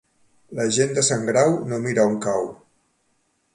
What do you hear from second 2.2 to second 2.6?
cau.